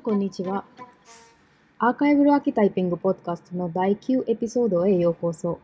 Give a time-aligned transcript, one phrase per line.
[0.00, 0.64] ん、こんにちは。
[1.78, 5.60] Archival Archetyping ポッドキャストの第9エピソードへようこそ。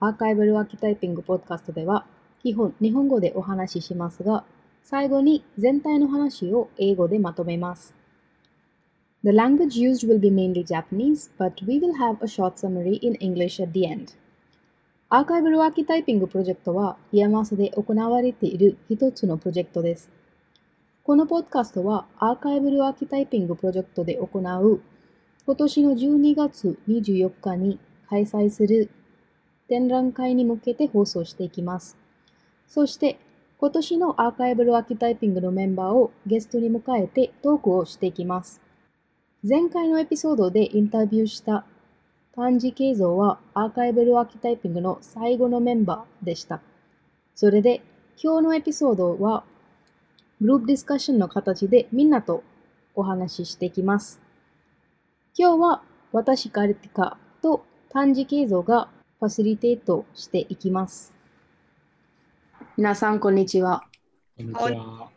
[0.00, 2.04] Archival Archetyping ポッドキャストでは、
[2.42, 4.44] 基本日本語でお話ししますが、
[4.82, 7.94] 最後に全体の話を英語でまとめます。
[9.22, 13.62] The language used will be mainly Japanese, but we will have a short summary in English
[13.62, 14.16] at the end.
[15.08, 20.21] Archival Archetyping プロジェクトは、 IAMAS で行われている一つのプロジェクトです。
[21.04, 24.80] このポッドキャストは、アーカイブルアーキタイピングプロジェクトで行う、
[25.44, 28.88] 今年の12月24日に開催する
[29.68, 31.96] 展覧会に向けて放送していきます。
[32.68, 33.18] そして、
[33.58, 38.60] 今年のアーカイブルアーキタイピングのメンバーをゲストに迎えてトークをしていきます。
[39.42, 41.66] 前回のエピソードでインタビューした
[42.32, 46.60] 漢字形像はアーカイブルアーキタイピングの最後のメンバーでした。
[47.34, 47.82] それで
[48.22, 49.42] 今日のエピソードは
[50.42, 52.42] グループディスカッションの形でみんなと
[52.96, 54.20] お話ししていきます。
[55.38, 58.88] 今日は私カルティカと漢字形像が
[59.20, 61.14] ファシリテートしていきます。
[62.76, 63.84] 皆さん、こんにちは。
[64.36, 65.10] こんにちは。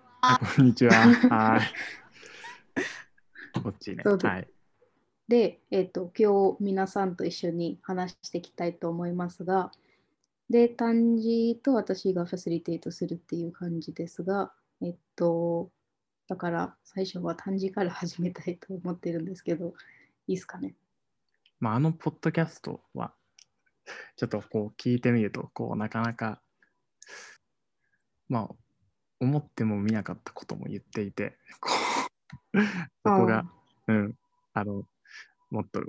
[0.56, 0.94] こんにちは。
[0.94, 1.62] はい。
[3.64, 4.03] こっちね。
[4.06, 4.48] はい。
[5.28, 9.72] で、えっ、ー、と、今日皆さんと一緒に話していきたいと思いますが、
[10.52, 15.70] で、単字と私がファシリテートするっていう感じですが、えっと、
[16.28, 19.73] だから最初は単字から始めたいと思ってるんですけど、
[20.28, 20.76] いいですかね？
[21.59, 23.14] まあ、あのポッドキャストは、
[24.18, 26.42] ちょっとこう聞いてみると、こうなかなか、
[28.28, 28.56] まあ、
[29.20, 31.70] 思っても見なかったことも言っていて、こ
[32.53, 32.70] うそ
[33.03, 33.46] こが、
[33.88, 34.16] うん、
[34.53, 34.84] あの、
[35.52, 35.81] もっと、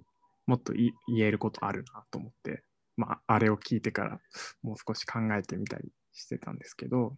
[0.46, 2.62] もっと言えることあるなと思って、
[2.96, 4.20] まあ、あれを聞いてから
[4.62, 7.16] もう少し考えてみたりしてたんですけど、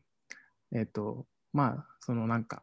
[0.72, 2.62] えっ、ー、と、まあ、そのなんか、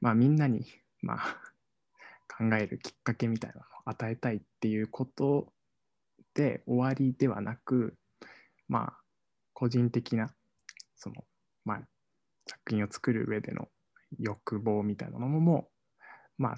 [0.00, 0.66] まあみんなに、
[1.00, 1.36] まあ、
[2.38, 5.52] 考えるきっかけみたいなのを与えたいっていうこと
[6.34, 7.96] で終わりではなく、
[8.68, 8.92] まあ、
[9.52, 10.32] 個人的な、
[10.96, 11.24] その、
[11.64, 11.80] まあ、
[12.46, 13.68] 作品を作る上での
[14.18, 15.68] 欲望みたいなものも、
[16.38, 16.56] まあ、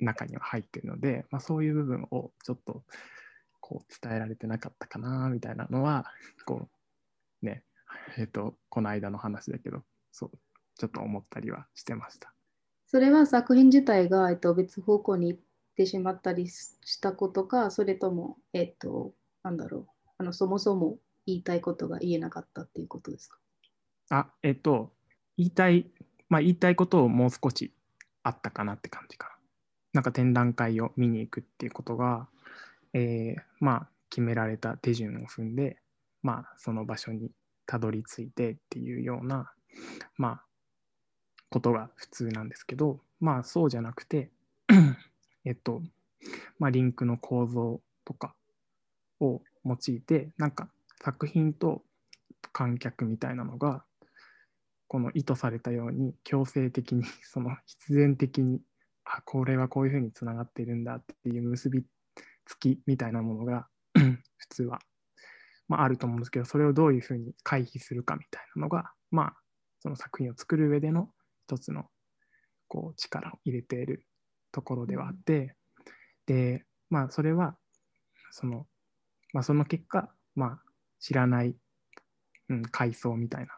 [0.00, 2.84] 中には入ってるので、まあ、そういう部分をちょっと
[3.60, 6.06] こう伝えられてなかったかなみたいなのは
[6.46, 6.68] こ
[7.42, 7.64] うね
[8.16, 9.82] えっ、ー、とこの間の話だけど
[10.12, 10.30] そう。
[10.78, 12.32] ちょっと思ったりはしてました。
[12.86, 15.40] それは作品自体が、えっと、別方向に行っ
[15.76, 19.12] てしまったりしたことか、それとも、えっと、
[19.42, 19.86] なんだろう、
[20.16, 23.38] あのそもそも言いたいことが言えなかったっていうことですか？
[24.10, 24.94] あ、えっと、
[25.36, 25.90] 言いたい、
[26.30, 27.74] まあ、言いたいことをもう少し
[28.22, 29.34] あったかなって感じかな。
[29.94, 32.28] なんか展覧会を見に行くっていうことが、
[32.94, 35.78] えー、まあ、決められた手順を踏んで、
[36.22, 37.30] まあ、その場所に
[37.66, 39.52] たどり着いてっていうような、
[40.16, 40.44] まあ、
[41.50, 44.30] ことが普通なんですけど、まあそうじゃなくて
[45.44, 45.82] えっと、
[46.58, 48.34] まあリンクの構造とか
[49.20, 50.68] を用いて、なんか
[51.02, 51.82] 作品と
[52.52, 53.84] 観客みたいなのが、
[54.88, 58.60] この意図されたように強制的に、 その必然的に、
[59.04, 61.84] あ、これはこういうふうにつながってるんだっていう結び
[62.46, 64.80] つきみたいなものが 普通は、
[65.68, 69.36] まあ、あると思うんですけど、それをどういうふうに回避するかみたいなのが、まあ、
[69.80, 71.12] その作品を作る上での
[71.48, 71.86] 一つの
[72.68, 74.04] こう力を入れている
[74.52, 75.54] ところではあって、
[76.26, 77.56] で、まあ、それは、
[78.30, 78.66] その、
[79.32, 80.58] まあ、その結果、まあ、
[81.00, 81.56] 知らない、
[82.50, 83.48] うん、階層みたいな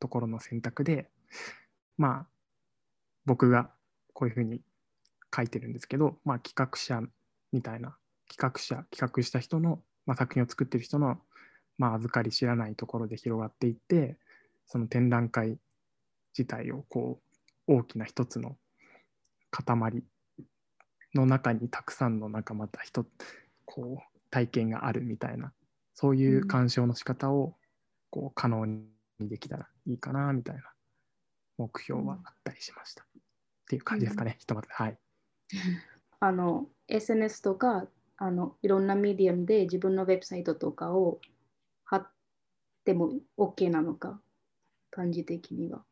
[0.00, 1.10] ところの選択で、
[1.98, 2.26] まあ、
[3.26, 3.70] 僕が
[4.14, 4.62] こういうふうに
[5.34, 7.02] 書いてるんですけど、まあ、企画者
[7.52, 7.94] みたいな、
[8.34, 11.18] 企画者、企画した人の、まあ、作品を作ってる人の、
[11.76, 14.16] まあ、預かり知らないところで広がっていって、
[14.66, 15.58] その展覧会
[16.36, 17.23] 自体をこう
[17.66, 18.56] 大きな一つの
[19.50, 20.02] 塊
[21.14, 23.06] の中にたくさんのなんかまた人
[23.64, 25.52] こう体験があるみたいな
[25.94, 27.54] そういう鑑賞の仕方を
[28.10, 28.84] こう可能に
[29.20, 30.62] できたらいいかなみたいな
[31.56, 33.04] 目標はあったりしました。
[33.04, 33.06] っ
[33.68, 34.68] ていう感じですかね、ひとまず。
[34.70, 34.98] はい。
[36.20, 37.86] あの SNS とか
[38.16, 41.20] あのいろんなメディアムで自分のウェブサイトとかを
[41.84, 42.10] 貼っ
[42.84, 44.20] ても OK なのか、
[44.90, 45.84] 感じ的には。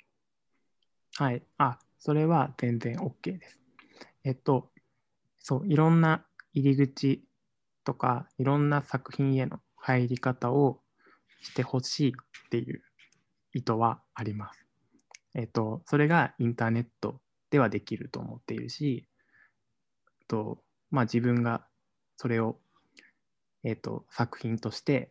[1.16, 1.42] はい。
[1.58, 3.60] あ、それは全然 OK です。
[4.24, 4.70] えっと、
[5.38, 7.24] そう、いろんな入り口
[7.84, 10.80] とか、いろんな作品への入り方を
[11.42, 12.82] してほしいっていう
[13.54, 14.64] 意図はあります。
[15.34, 17.20] えっと、それがインターネット
[17.50, 19.06] ではできると思っているし、
[20.28, 21.66] とまあ、自分が
[22.16, 22.58] それを、
[23.64, 25.10] えっと、作品として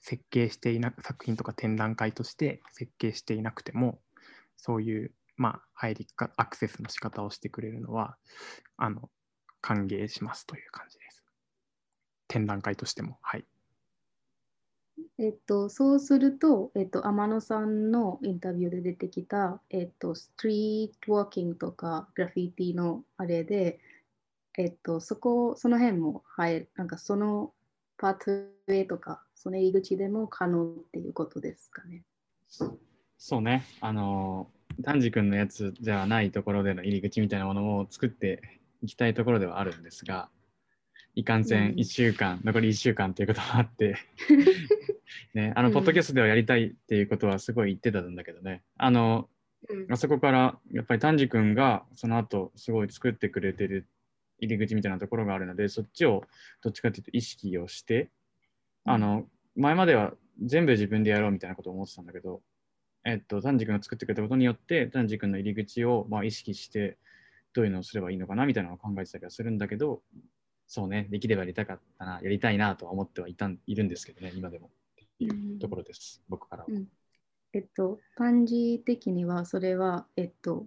[0.00, 4.00] 設計していなく作品とか展覧会として設計していなくても
[4.56, 8.18] そういうまあ、入りか、アクセスの仕方をしてくれるのは、
[8.76, 9.10] あの、
[9.62, 11.24] 歓迎しますという感じです。
[12.28, 13.46] 展覧会としても、はい。
[15.16, 23.80] えっと、そうすると、えっと、天野さんのインタビューで出てきた、えっと、ストリートワーキングとかグラフィティのあれで、
[24.58, 27.54] えっと、そこ、その辺も入る、なんかその
[27.96, 32.04] パートウェイとか、その入り口でも可能っていうことですかね。
[33.16, 34.50] そうね、あの、
[34.82, 40.28] 丹治君のやつじゃないところでの入り口みたいなものも作っていきたいところではあるんですが、
[41.14, 41.76] いかんせんうん。
[41.76, 43.96] 1週間、残り1週間ということもあって、
[45.34, 45.74] ね、あの、うん。
[45.74, 49.28] ポッドキャストではやりたいっていうことはすごい言ってたんだけどね、あの、
[49.90, 53.86] あそこからやっぱり丹治君がその後すごい作ってくれてる
[54.38, 56.24] 入り口みたいなところがあるので、そっちを
[56.62, 58.08] どっちかっていうと意識をして、
[58.84, 62.40] あの、前までは全部自分でやろうみたいなことを思ってたんだけど、
[63.04, 66.98] えっと、丹治君が作ってくれたことによって、丹治君の入り口をまあ意識して、
[67.52, 70.02] どういうのをすればいいのかなみたいなのを考えてたりはするんだけど、
[70.66, 74.68] そうね、できればやりたかったな、やりたいなとは思ってはいたんいるんですけどね、今でも。
[74.68, 74.70] っ
[75.18, 76.68] ていうところです、僕からは。
[76.70, 76.88] うん。
[77.52, 80.66] えっと、漢字的にはそれは、えっと、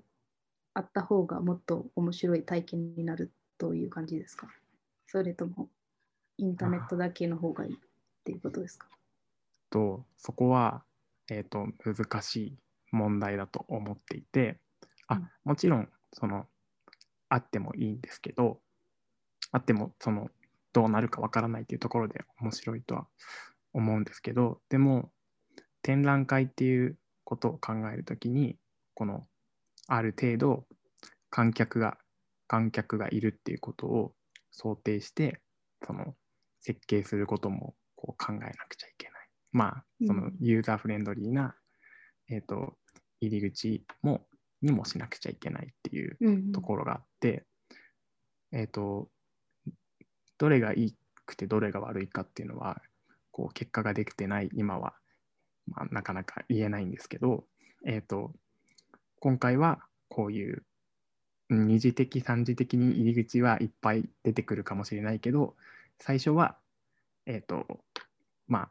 [0.74, 4.50] あった方がもっと面白い体験になるという感じですか？
[5.08, 5.70] それとも、
[6.38, 7.78] インターネットだけの方がいいっ
[8.26, 8.90] ていうことですか？
[9.70, 10.84] と、そこは、
[11.30, 12.58] えっ、と、難しい
[12.92, 14.60] 問題だと思っていて、
[15.08, 16.46] あうん、もちろん、その、
[17.30, 18.60] あってもいいんですけど、
[19.52, 20.30] あっても、その、
[20.74, 23.08] どうなるかわからないっていうところで面白いとは
[23.74, 25.12] 思うんですけど、でも、
[25.82, 28.58] 展覧会っていうことを考えるときに、
[28.94, 29.22] この、
[29.88, 30.66] ある程度、
[31.30, 31.98] 観客が、
[32.48, 34.14] 観客がいるっていうことを
[34.52, 35.42] 想定して、
[35.86, 36.16] その、
[36.62, 39.13] 設計することもこう考えなくちゃいけない。
[39.54, 41.56] まあ、そのうんユーザーフレンドリーな、
[42.30, 42.76] えっ、と、
[43.22, 44.28] 入り口も、
[44.62, 47.46] にもしなくちゃいけないっていううんところがあって、
[48.52, 49.10] えっ、と、
[50.38, 50.96] どれがいい
[51.26, 52.82] くてどれが悪いかっていうのは、
[53.32, 54.94] こう、結果ができてない今は、
[55.68, 57.46] まあ、なかなか言えないんですけど、
[57.86, 58.34] えっ、と、
[59.20, 59.80] 今回は
[60.10, 60.64] こういう
[61.50, 65.56] うん二次的、三次的に入り口はいっぱい出てくるかもしれないけど、
[66.00, 66.58] 最初は、
[67.26, 67.80] えっ、と、
[68.48, 68.70] まあ、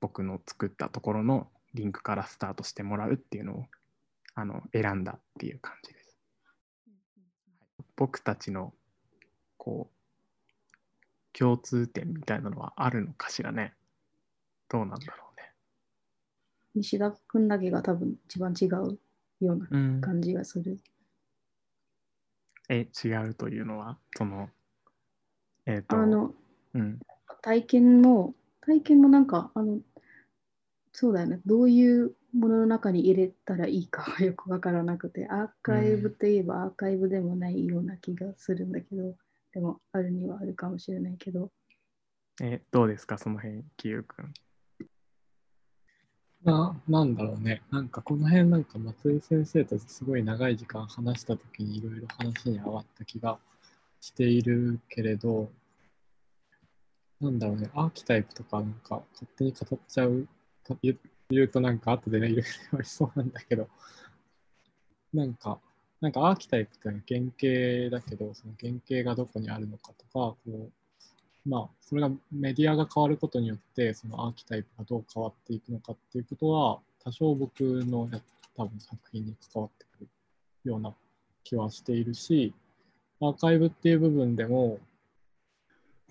[0.00, 3.66] 僕の作ったところのリンクからスタートしてもらうっていうのを
[4.34, 6.16] あの選んだっていう感じです。
[7.96, 8.72] 僕たちの
[9.56, 13.74] こう共通点みたいなのはあるのかしらね。
[14.68, 15.52] どうなんだろうね。
[16.74, 18.98] 西田君だけが多分一番違う
[19.40, 20.78] ようなうん、感じがする。
[22.68, 24.50] え、違うというのは、その、
[25.64, 26.34] えっ、と、あの、
[26.74, 26.98] うん、
[27.40, 29.80] 体験も、体験もなんか、あの、
[31.00, 39.16] そうだよね、どういうものの中に入れたらいいかが よくわからなくて、アーカイブといえばアーカイブでもないような気がするんだけど、
[39.52, 41.52] でも、あるにはあるかもしれないけど、
[42.42, 44.34] え、どうですか、その辺、きゆうくん。
[46.42, 47.62] な、なんだろうね。
[47.70, 53.38] なんかこの辺なんか松井先生とすごい長い時間話したときにいろいろ話に上がった気が
[54.00, 55.48] しているけれど、
[57.20, 57.70] なんだろうね。
[57.74, 60.37] アーキタイプとかなんか勝手に語っちゃう、か
[60.82, 60.98] 言う
[61.30, 63.68] 言うとなんか後でね、いろいろ言われそうなんだけど、
[65.12, 65.58] なんか、
[66.00, 70.70] なんかアーキタイプっての原型だけど、その原型がどこにあるのかとか、こう、
[71.48, 78.20] まあ、それがメディアが変わることによって、そのアーキタイプがどう変わっていくのかっていうことは、多少僕のや
[78.56, 80.08] 多分作品に関わってくる
[80.64, 80.94] ような
[81.44, 82.52] 気はしているし、
[83.20, 84.78] アーカイブっていう部分でも、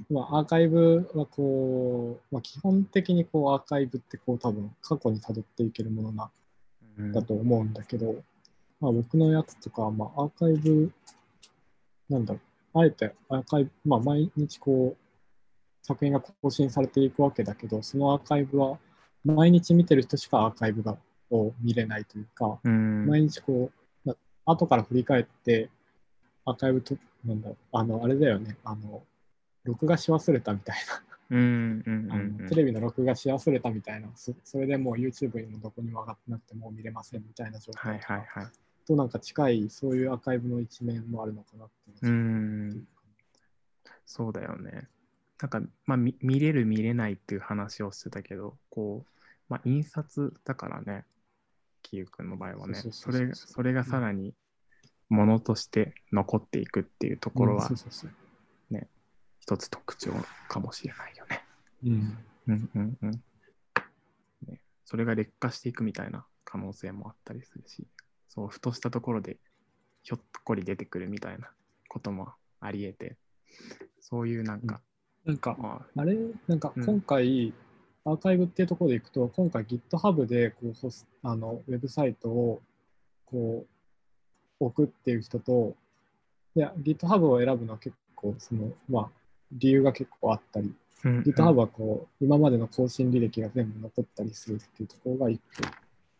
[0.09, 6.29] まあ、アーカイブはこう、まあ、基本的にこうアーカイブってこう多分過去に辿っていけるものな
[6.97, 7.11] うん。
[7.11, 8.15] だと思うんだけど、
[8.79, 10.91] まあ、僕のやつとかは、まあ、アーカイブ、
[12.09, 12.39] なんだろ
[12.73, 18.77] う、あえてアーカイブ、まあ、毎日こう、作品が更新されていくわけだけど、そのアーカイブは、
[19.25, 20.97] 毎日見てる人しかアーカイブが
[21.29, 23.71] を見れないというか、うん、毎日こ
[24.05, 25.69] う、な後から振り返って、
[26.45, 29.03] アーカイブと、なんだろう、あの、あれだよね、あの、
[29.67, 30.77] 録画し忘れたみたい
[31.29, 38.13] な、テレビの録画し忘れたみたいな、そそれでもう YouTube にもどこにも上がってなくてもう見れませんみたいな状はい態とか。
[38.13, 38.51] はいはい。
[38.87, 41.69] となんか近い、そういうアーカイブの一面もあるのかなっ
[41.99, 42.05] て。
[42.05, 42.87] いうん、
[44.05, 44.87] そうだよね。
[45.41, 51.05] なんか、まあ、見見れる、見れないっていう話をしてたけど、こう、まあ、印刷だからね、
[51.83, 54.33] キユくんの場合はね、それそれがさらに
[55.09, 57.69] ものとして残っていくっていうところは
[59.47, 60.11] 一つ特徴
[60.49, 61.41] かもしれないよね。
[61.85, 62.17] うん
[62.49, 63.11] うんうんうん。
[64.45, 67.87] ね、それが劣化していくみたいな可能性もあったりするし、
[68.27, 69.37] そう、ふとしたところで
[70.03, 71.49] ひょっこり出てくるみたいな
[71.87, 73.15] こともあり得て、
[74.01, 74.81] そういうなんか、
[75.23, 76.17] なんか、まあ、あれ？
[76.49, 77.53] なんかうん今回、
[78.03, 82.61] アーカイブっていうところでいくと、今回 GitHub でこうホスあのウェブサイトを
[83.25, 83.65] こ
[84.59, 85.73] う置くっていう人と、
[86.53, 89.09] いや GitHub を選ぶのは結構その、まあ、
[89.51, 90.73] 理由が結構あったり、
[91.03, 91.17] うん。
[91.17, 95.41] うん GitHub はこう今までの更新履歴が全部残ったりするっていうところが一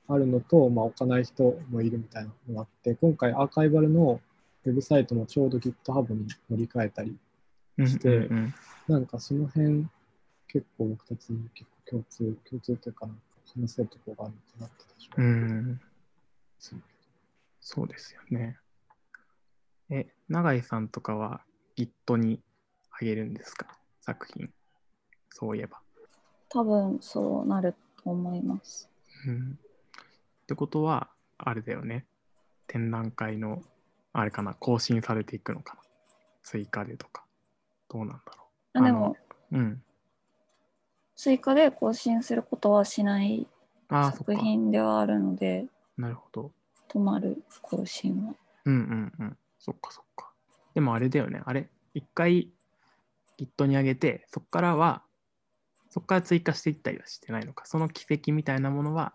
[0.08, 4.22] 個あるのと、まあ、置かない人もいるみたいなのがあって、今回アーカイバルの
[4.66, 7.18] ウェブサイトもちょうど GitHub に乗り換えたり
[7.86, 8.54] してうんうんうん
[8.88, 9.86] なんかその辺、
[10.48, 13.22] 結構僕たちに結構共通、共通というかなんか
[13.54, 15.82] 話せるところがあるのかなって私うはん、
[16.58, 16.82] する
[17.60, 18.58] そうですよね。
[19.90, 21.42] え、永井さんとかは
[21.76, 22.42] Git に
[23.00, 23.68] あげるんですか？
[24.02, 24.50] 作品。
[25.30, 25.80] そういえば。
[26.50, 28.90] 多分そうなると思います。
[29.28, 29.60] うん。
[30.44, 32.06] ってことは、あれだよね。
[32.68, 33.62] 展覧会の、
[34.14, 35.82] あれかな、更新されていくのかな？
[36.44, 37.24] 追加でとか。
[37.90, 39.16] どうなんだろあでも、
[39.52, 39.58] う。
[39.58, 39.84] うん。
[41.16, 43.48] 追加で更新することはしない
[43.90, 44.36] 作か。
[44.36, 45.66] 品ではあるので、
[45.98, 46.52] なるほど。
[46.90, 48.34] 止まる更新は。
[48.66, 49.38] うんうんうん。
[49.60, 50.32] そっかそっか。
[50.74, 51.42] でもあれだよね。
[51.46, 52.50] あれ、一回
[53.38, 55.04] Git に上げて、そこからは、
[55.90, 57.66] そこから追加していったりはしてないのか。
[57.66, 59.14] その軌跡みたいなものは、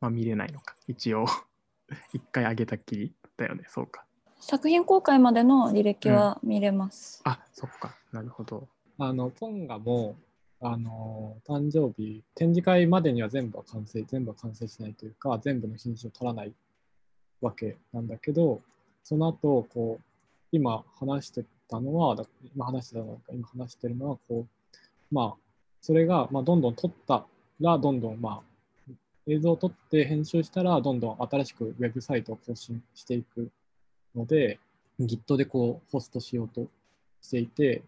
[0.00, 0.76] まあ見れないのか。
[0.86, 1.26] 一応、
[2.12, 3.64] 一回上げたっきりだよね。
[3.68, 4.04] そうか。
[4.40, 7.20] 作品公開までの履歴は見れます。
[7.24, 7.96] あ、そっか。
[8.12, 8.68] なるほど。
[8.98, 10.16] あの、ポンガも、
[10.60, 16.54] あの、誕生日、展示会までには全部は完成、全部は完成しないというか、全部の品種を取らない
[17.40, 18.60] わけなんだけど、
[19.02, 20.04] その後、こう、
[20.52, 22.16] 今話してたのは、
[22.54, 25.42] 今話してたのか、今話してるのは、こう、まあ、
[25.80, 27.26] それが、まあ、どんどん撮った
[27.60, 28.92] ら、どんどん、まあ、
[29.26, 33.50] 映像を撮って編集したら、どんどん新しくウェブサイトを更新していく
[34.14, 34.58] ので、
[35.00, 36.66] Git でこう、ホストしようと
[37.20, 37.82] していて、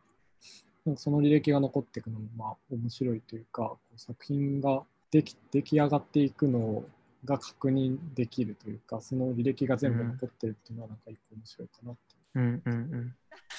[0.84, 6.84] なんかその履歴が残っていくのもまあ面白いというか、こう作品ができ出来上がっていくの
[7.24, 12.00] が確認できるというか、その履歴が全部残ってるっていうのはなんか一個面白いかなって。
[12.34, 13.14] うんうんうん。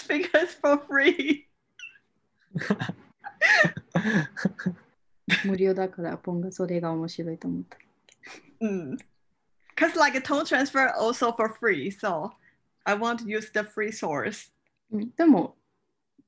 [0.07, 1.47] Because for free.
[5.45, 7.77] 無料だから、ポンがそれが面白いと思った。
[8.61, 8.97] Mm.
[9.75, 12.31] Because like a tone transfer also for free, so
[12.83, 14.51] I want to use the free source.
[14.91, 15.55] うんでも、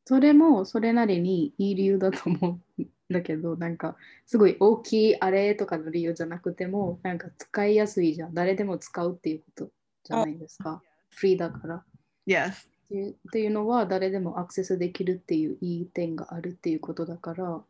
[0.05, 3.95] それもそれなりにいい理由だと思うんだけど、なんか
[4.25, 8.33] すごい大きいあれとかの理由じゃなくても、なんか使いやすいじゃん。
[8.33, 9.69] 誰でも使うっていうこと
[10.03, 10.81] じゃないですか。
[11.09, 11.83] フリーだから。
[12.27, 12.67] Yes.
[12.93, 17.63] っていうっていうのは誰でもアクセスできるっていういい点があるっていうことだから、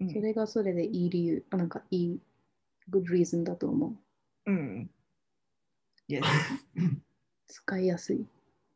[0.00, 0.12] Mm.
[0.12, 2.20] それがそれでいい理由、あなんかいい
[2.90, 3.96] good reason だと思
[4.46, 4.50] う。
[4.50, 4.86] Mm.
[6.08, 6.22] Yes.
[7.48, 8.26] 使いやすい。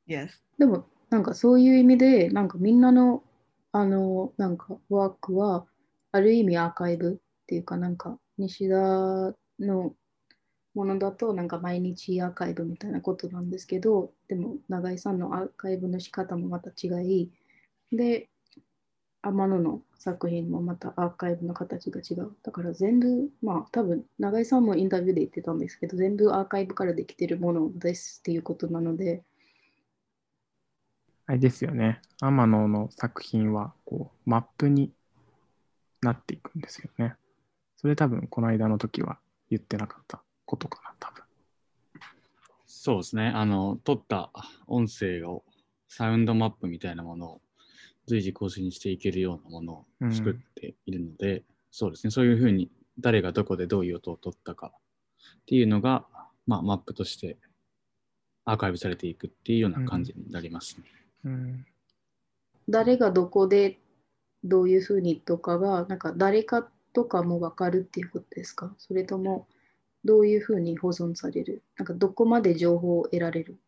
[0.08, 0.28] yes.
[0.58, 3.22] でも、なんかそういう意味で、なんかみんなの、
[3.70, 5.66] あの、なんかワークは、
[6.10, 9.94] ある意味アーカイブっていうか、なんか西田の
[10.74, 17.30] ものだと、なんか毎日アーカイブみたいなことなんですけど、でも、永井さんのアーカイブの仕方もまた違い、
[17.92, 18.28] で、
[19.22, 22.36] 天野の作品もまたアーカイブの形が違う。
[22.42, 29.22] だから全部、まあ多分、永井さんもインタビューで言ってたんですけど、全部アーカイブからできてるものですっていうことなので、
[31.26, 32.00] あれですよね。
[32.20, 34.92] 天野の作品はこうマップに
[36.00, 37.14] なっていくんですよね。
[37.76, 41.24] それ多分この間の時は言ってなかったことかな、多分。
[42.66, 43.28] そうですね。
[43.28, 44.30] あの、撮った
[44.66, 45.44] 音声を、
[45.88, 47.40] サウンドマップみたいなものを
[48.06, 52.10] 随時更新していけるようなものを作っているので、そうですね。
[52.10, 56.06] そういうふうに誰がどこでどういう音を取ったかっていうのが、
[56.46, 57.38] まあ、マップとして
[58.44, 60.84] アーカイブされていくっていうような感じになりますね。
[61.24, 61.66] うん、
[62.68, 63.78] 誰がどこで
[64.44, 68.74] どういうふうにとかが、なんか誰かとかも分かるっていうことですか？
[68.78, 69.46] それとも、
[70.04, 71.62] どういうふうに保存される？
[71.76, 73.58] なんかどこまで情報を得られる？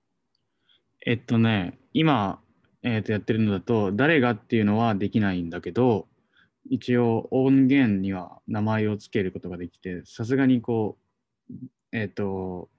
[1.07, 2.41] えっとね、今、
[2.83, 6.09] えっとやってるのだと、誰がっていうのはできないんだけど、
[6.71, 10.99] 一応音源には名前をつけることができて、さすがにこ
[11.51, 11.55] う、
[11.93, 12.71] えっと、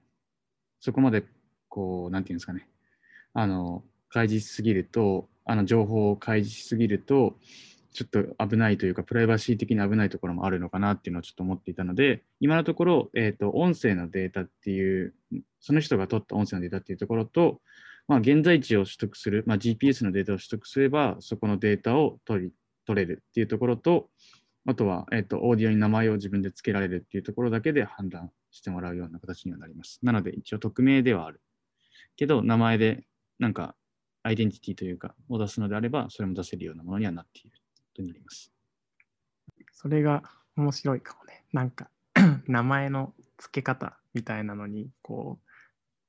[0.80, 1.24] そこまで
[1.68, 2.68] こう、なんていうんですかね、
[3.32, 7.38] あの、開示しすぎると、あの情報を開示しすぎると、
[7.96, 15.14] ちょっと危ないというか、プライバシー的に危ないところもあるのかなっていうのをちょっと思っていたので、今のところ、えっと、音声のデータっていう、
[15.60, 17.62] その人が取った音声のデータっていうところと、
[18.06, 22.52] まあ、現在地を取得する、まあ、GPS のデータを取得すれば、そこのデータを取り
[22.84, 24.10] 取れるっていうところと、
[24.66, 30.00] あとは、えっと、オーディオに名前を自分で付けられるっていうところだけで判断してもらうような形にはなります。
[30.02, 31.40] なので、一応匿名ではある。
[32.16, 33.06] けど、名前で
[33.38, 33.74] なんか
[34.22, 37.56] アイデンティティというか、を出すのであれば、それも出せるようなものにはなっている
[37.96, 38.52] とになります。
[39.72, 40.22] それが
[40.56, 41.44] 面白いかもね。
[41.52, 41.90] なんか
[42.46, 45.38] 名前の付け方みたいなのに、こ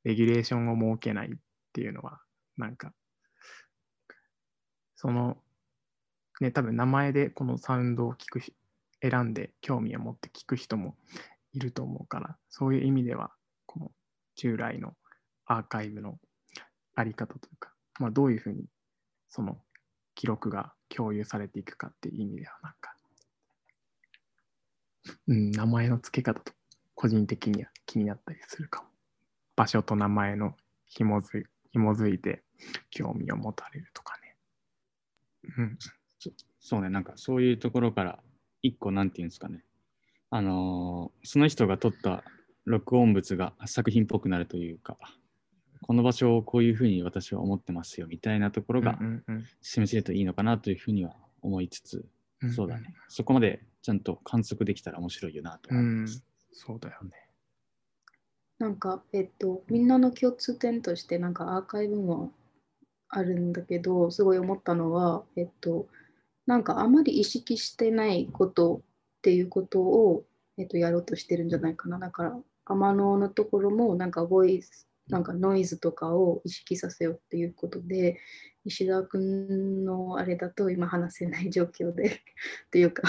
[0.04, 1.32] う、レギュレーションを設けないっ
[1.74, 2.20] ていうのは、
[2.58, 2.94] なんか、
[4.96, 5.38] その、
[6.40, 8.42] ね、多分名前でこのサウンドを聞く、
[9.02, 10.96] 選んで興味を持って聞く人も
[11.54, 13.32] いると思うから、そういう意味では、
[13.66, 13.92] この
[14.36, 14.94] 従来の
[15.46, 16.18] アーカイブの
[16.96, 18.66] あり方というか、まあ、どういうふうに
[19.30, 19.58] その
[20.18, 22.96] 記録が共有されていくかっていう意味では、なんか、
[25.28, 26.54] うん、名前の付け方と
[26.96, 28.90] 個人的には気になったりするかも。
[29.56, 30.56] 場所と名前の
[30.88, 32.42] 紐づい紐づいて
[32.90, 34.36] 興味を持たれるとかね。
[35.56, 35.78] うん。
[36.60, 38.20] そうね、なんかそういうところから、
[38.64, 39.64] 一個、なんていうんですかね。
[40.32, 42.24] あのーその人が撮った
[42.66, 44.98] 録音物が作品っぽくなるというか、
[45.82, 52.06] この場所をこういうふうに私は思ってますよみたいなところがうんうん示せるといいのかなというふうには思いつつ、
[52.42, 52.94] うんそうだね。
[53.08, 57.12] そこまでちゃんと観測できたら面白いよなとうん思います。、そうだよね。
[58.60, 62.32] なんか、えっと、みんなの共通点として、なんかアーカイブも
[63.10, 65.88] あるんだけど、すごい思ったのは、えっと、
[66.48, 68.82] なんかあまり意識してないことっ
[69.22, 70.24] ていうことを、
[70.58, 72.00] えっと、やろうとしてるんじゃないかな。
[72.00, 78.20] だから、天野のところも、なんかボイス、なんかノイズとかを意識させようっていうことで、
[78.68, 82.08] 石田君のあれだと今話せない状況で
[82.68, 83.04] っていうか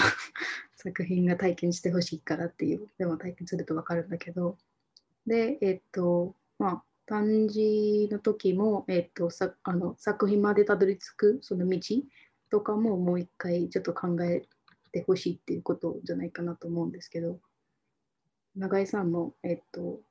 [0.75, 4.57] 作品が体験してほしいからっていうでも体験すると分かるんだけど。
[5.27, 11.79] でえっとまあ単字の時も、えっと、さあの作品までたどり着くその道
[12.49, 14.47] とかももう一回ちょっと考え
[14.91, 17.39] てほしいっていうことじゃないかなと思うんですけど。
[18.55, 20.01] 永井さんもえっと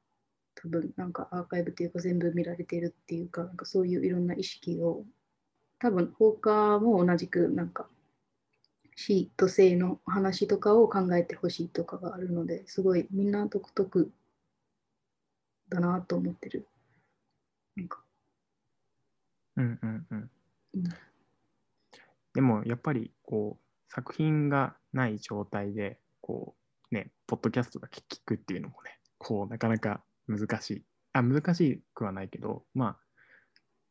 [0.61, 5.05] 多分なんかアーカイブっていうか全部見られているっていうかなんかそういういろんな意識を
[5.79, 7.87] 多分他も同じくなんか
[8.97, 14.11] 死と生の話とかを考えてほしいとかがあるのですごいみんな独特
[15.69, 16.67] だなと思ってる。
[17.77, 18.03] なんか。
[19.57, 20.31] うんうんうん。
[20.75, 20.85] うん。
[22.35, 26.57] でもやっぱりこう作品がない状態でこ
[26.91, 32.97] うねポッドキャストだけ聞くっていうのもねこうなかなか難しいあ難しくはないけどまあ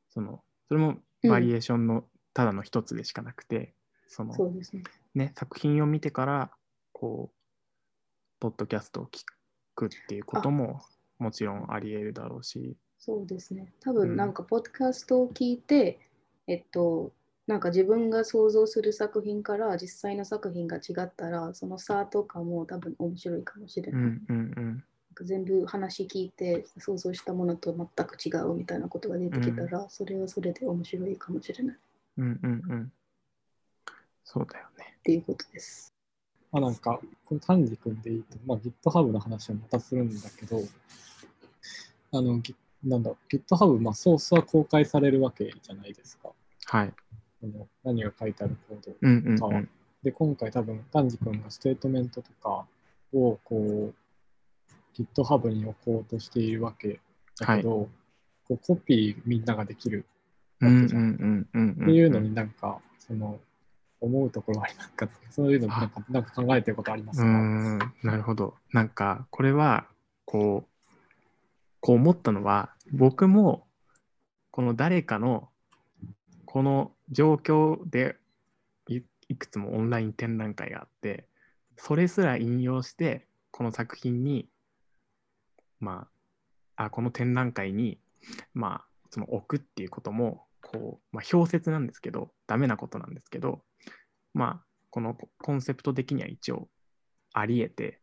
[0.09, 3.73] そのそれもバリエーションのただの一つでしかなくて、
[4.07, 4.83] そのそうですね。
[5.15, 6.51] ね作品を見てから
[6.91, 7.35] こう
[8.39, 9.23] ポッドキャストを聞
[9.75, 10.81] くっていうことも
[11.17, 13.73] もちろんあり得るだろうしそうですね。
[13.79, 15.99] 多うん分なんかポッドキャストを聞いて、
[16.47, 17.11] えっと
[17.47, 24.01] なんか自分が想像する作品から実際の作品が違ったらその差とかも多分面白いかもしれない。
[24.01, 24.83] うんうんうん
[25.25, 31.75] 全部話聞いて想像したものと全く違うみたいなことが出てきたら、それはそれで面白いかもしれない。
[31.75, 31.79] っ
[32.17, 32.91] うんうんうん。
[34.23, 34.97] そうだよね。
[35.07, 35.93] ていうことです。
[36.51, 40.59] まあなんか、この丹治君でいいと、まあ GitHub の話はまたするんだけど、
[42.11, 42.41] あの、
[42.83, 46.29] なんだろう、GitHub、まあソースは公開されるわけじゃないですか。
[46.65, 46.93] はい。
[47.39, 49.69] この何が書いてあるコードうんうんかはうん。
[50.03, 52.65] で、今回多分、丹治君がステートメントとか
[53.13, 53.95] をこう、
[54.97, 56.99] GitHub に置こうとしているわけ
[57.39, 57.89] だけど、
[58.47, 60.05] こうコピーみんなができる
[60.61, 63.39] うんうんうんうんっていうのになんか、その、
[63.99, 68.55] 思うところはなんか、そういうのなんかなんか考えてることありますうかんなるほど。
[68.71, 69.87] なんかこれは
[70.25, 70.77] こう
[71.79, 73.65] こう思ったのは僕も
[74.51, 75.49] この誰かの
[76.45, 78.17] この状況で
[78.87, 81.25] いいくつもオンライン展覧会があって
[81.75, 84.47] それすら引用してこの作品に
[85.79, 86.07] ま
[86.75, 87.99] ああこの展覧会に
[88.53, 93.61] まあその置くっていうこともこう、まあ、表説なんですけどダメなことなんですけど
[94.33, 96.67] まあこのコンセプト的には一応
[97.33, 97.99] あり得て、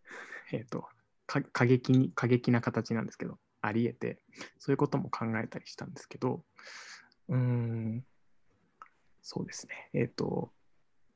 [0.52, 0.84] えっ、と
[1.26, 4.18] か過激に過激な形なんですけどあり得て
[4.58, 6.42] そういうことも考えたりしたんですけど
[7.28, 8.04] うん
[9.22, 9.88] そうですね。
[9.94, 10.50] えっ、と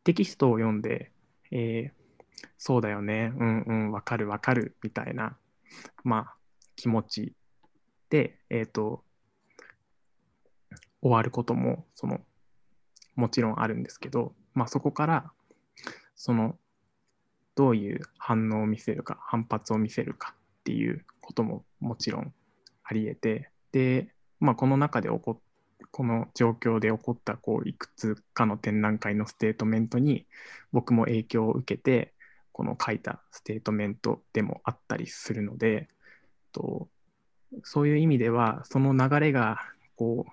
[0.04, 1.12] テキストを読んで、
[1.50, 1.98] えー
[2.56, 5.36] そうだよねうんうんわかるわかるみたいな
[6.04, 6.34] まあ
[6.78, 7.32] 気持ち
[8.08, 9.02] でえっ、と
[11.02, 12.20] 終わることもその
[13.16, 15.32] もちろんあるんですけど、まあ、そこから
[16.14, 16.56] その
[17.56, 22.32] どういう反応を見せるか反発を見せるかっていうことももちろん
[22.84, 25.40] あり得てで、まあ、この中で起こっ
[25.90, 30.26] この状況で起こったこういくつかの展覧会のステートメントに
[30.72, 32.12] 僕も影響を受けて
[32.52, 35.88] この書いたステートメントでもあったりするので、
[36.52, 36.88] と
[37.64, 39.58] そういう意味では、その流れが
[39.96, 40.30] こう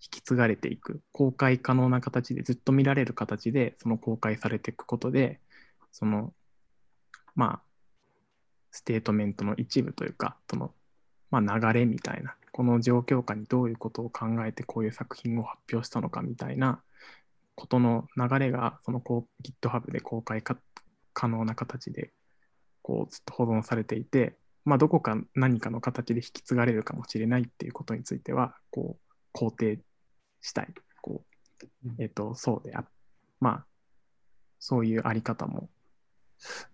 [0.00, 5.40] 引き継がれていく、公開可能な形で、ずっと見られる形で、その公開されていくことで、
[5.92, 6.32] その、
[7.34, 7.60] まあ、
[8.70, 10.72] ステートメントの一部というか、その、
[11.30, 16.80] まあ、流れみたいな、この状況下にどういうことを考えてこういう作品を発表したのかみたいな
[17.54, 22.12] ことの流れが、そのこう GitHub で公開可能な形で、
[22.82, 28.96] こうずっと保存されていて、まあ、どこか何かの形で引き継がれるかもしれないっていうことについては、こ
[29.34, 29.80] う、肯定
[30.40, 30.74] したい。
[31.02, 31.24] こ
[31.62, 32.84] う、えっ、と、そうであ、
[33.40, 33.66] まあ、
[34.58, 35.68] そういうあり方も、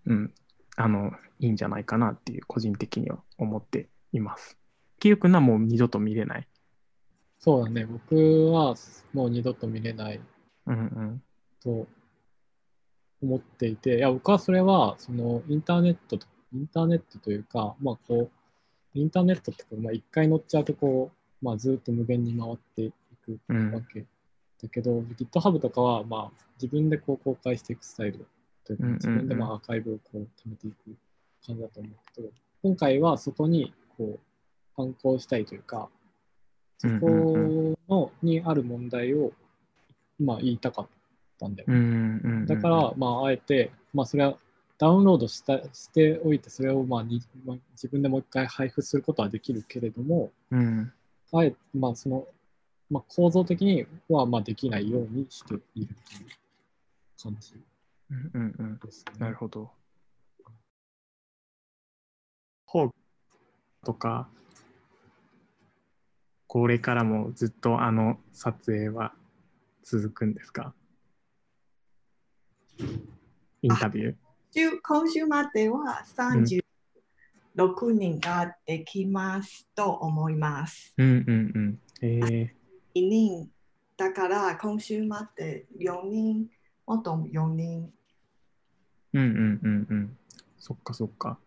[0.05, 0.33] うん、
[0.77, 4.57] あの、いいんじゃないかなっていう、個人的には思っています。
[4.99, 6.47] キユ君はもう二度と見れない。
[7.39, 7.85] そうだね。
[7.85, 8.75] 僕は
[9.13, 10.21] もう二度と見れない
[10.67, 11.23] うんうん。
[11.63, 11.87] と
[13.21, 18.31] 思っていて、いや、僕はそれは、そのインターネットと、インターネットというか、まあこう、
[18.93, 21.11] インターネットってこう、まあ一回乗っちゃうとこ
[21.41, 22.91] う、まあずっと無限に回ってい
[23.25, 23.71] くうん。
[23.73, 28.25] わけだけど、GitHub とかは、まあ自分でこう公開していくスタイル
[28.65, 28.93] というか、うんうんうん。
[28.95, 30.75] 自分でまあアーカイブをこう貯めていく
[31.45, 32.29] 感じだと思うけど、
[32.63, 34.19] 今回はそこにこう、
[34.75, 35.89] 反抗したいというか、
[36.77, 39.31] そこうんのにある問題を、
[40.19, 40.87] まあ言いたかっ
[41.39, 42.45] たんだよ。
[42.45, 44.37] だから、まあ、あえて、まあ、それは
[44.81, 50.91] ダウンロードしたしておいて、それをまあに、まあ、自分でもう一回配布することはできるけれども、うん、
[51.31, 52.27] あえて、まあ、その、
[52.89, 55.93] まあ、構造的にはまあできないようにしているという
[57.21, 57.53] 感じ
[58.09, 58.79] うんうんうん。
[58.79, 59.19] ですね。
[59.19, 59.69] なるほど。
[62.65, 62.95] ホーク
[63.85, 64.29] とか、
[66.47, 69.13] これからもずっとあの撮影は
[69.83, 70.73] 続くんですか？
[73.61, 74.30] インタビュー。
[74.53, 76.03] 週今週までは
[77.55, 80.93] 36人ができますと思います。
[80.97, 81.79] うんうんうん。
[82.01, 82.53] え
[82.93, 83.49] 2人
[83.95, 86.47] だから今週まで4人、
[86.85, 87.93] もっと4人。
[89.13, 90.17] ー、うんうんうんうん。
[90.59, 91.39] そっかそっか。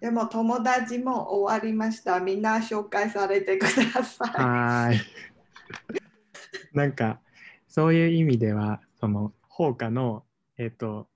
[0.00, 2.20] でも友達も終わりました。
[2.20, 3.68] みんな紹介されてくだ
[4.02, 4.28] さい。
[4.30, 5.00] はーい。
[6.72, 7.20] なんか、
[7.68, 10.24] そういう意味では、その、放課の、
[10.58, 11.08] えっ、と、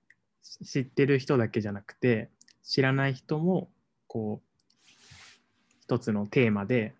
[0.63, 2.29] 知ってる人だけじゃなくて、
[2.63, 3.69] 知らない人も、
[4.07, 4.87] こう、
[5.81, 6.93] 一つのテーマで、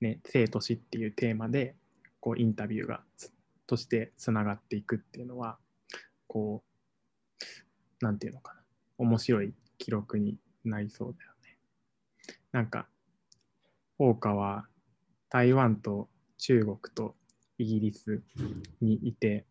[0.00, 1.74] ね、生と死っていうテーマで、
[2.20, 3.02] こう、インタビューが、
[3.66, 5.58] としてつながっていくっていうのは、
[6.26, 6.62] こ
[8.00, 8.60] う、なんていうのかな、
[8.98, 11.58] 面白い記録になりそうだよね。
[12.52, 12.88] なんか、
[13.98, 14.66] 放課は
[15.28, 17.14] 台湾と中国と
[17.58, 18.22] イギリス
[18.80, 19.44] にいて、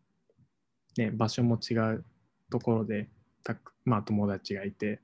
[0.96, 2.04] ね、場所も違う
[2.50, 3.08] ところで
[3.42, 5.00] たく、まあ、友達がいて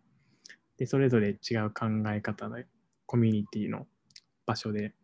[0.79, 2.63] でそれぞれ違う考え方の
[3.07, 3.87] コミュニティの
[4.45, 4.95] 場所で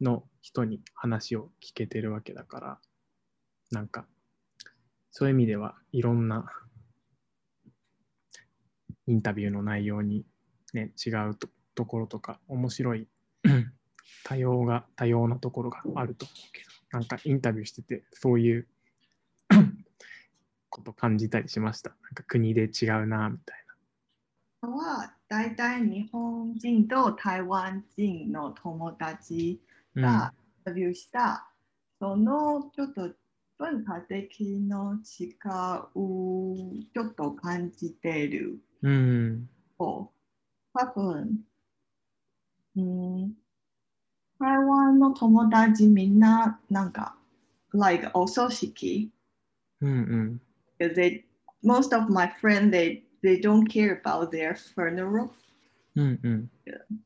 [0.00, 2.78] の人に話を聞けてるわけだから
[3.70, 4.06] なんか
[5.10, 6.44] そういう意味ではいろんな
[9.06, 10.24] インタビューの内容に、
[10.74, 13.08] ね、違うとところとか面白い
[14.24, 18.68] 多様が多様なところがあると思うけどなんかインタビューしててそういう
[20.72, 21.90] こと感じたりしました？
[21.90, 23.58] なんか国で違うなみたい
[24.62, 29.60] は大体日本人と台湾人の友達
[29.94, 31.48] ながインタビューした、
[31.98, 33.10] そのちょっと
[33.58, 39.48] 文化的の違うちょっと感じているうん。
[39.78, 40.10] 多
[40.94, 41.40] 分、
[42.76, 43.32] うん、
[44.38, 47.16] 台湾の友達みんななんか
[47.72, 49.10] like お葬式？
[49.80, 50.40] うんうん
[50.82, 51.24] because they
[51.62, 55.32] most of my friends they they don't care about their funeral.
[55.96, 56.42] Mm-hmm.
[56.66, 56.96] Yeah.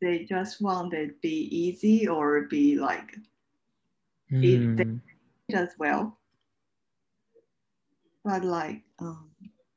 [0.00, 3.14] They just want it be easy or be like
[4.32, 4.80] mm.
[4.80, 6.16] it, as well.
[8.24, 9.30] But like um,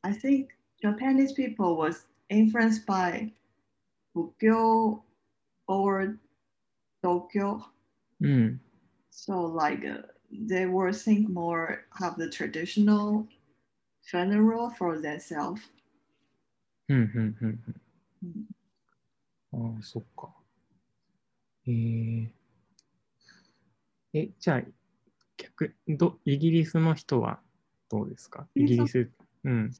[0.03, 3.33] I think Japanese people was influenced by
[4.15, 5.03] Tokyo
[5.67, 6.17] or
[7.03, 7.65] Tokyo.
[8.23, 8.59] Mm.
[9.09, 9.83] So like.
[9.83, 13.27] Uh, they were think more have the traditional
[14.03, 15.61] funeral for themselves.
[16.87, 17.63] うんうんうん
[19.53, 19.75] うん。
[19.75, 20.33] ああそっか。
[21.67, 22.29] えー、
[24.13, 24.61] えじゃあ
[25.37, 27.39] 逆どイギリスの人は
[27.89, 28.47] どうですか？
[28.55, 29.09] イギリス
[29.43, 29.71] うん。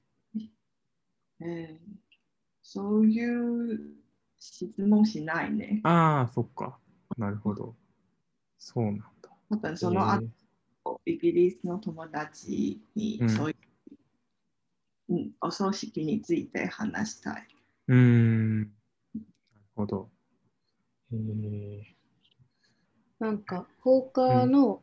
[1.41, 1.77] えー
[2.67, 3.79] そういう
[4.39, 5.81] 質問しないね。
[5.83, 6.79] ああそっか。
[7.15, 7.75] なるほど。
[8.57, 9.05] そうなんだ
[9.49, 13.55] 多分その後、イギリスの友達にうんそういう
[15.07, 17.47] うん、お葬式について話したい。
[17.89, 18.61] うーん。
[18.61, 18.71] なる
[19.75, 20.09] ほど。
[21.11, 21.83] えー、
[23.19, 24.81] なんか他の、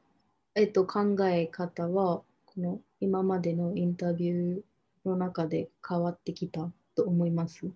[0.55, 4.63] えっと、考え方はこの今までのインタビュー
[5.05, 7.67] の中で変わってきたと思います？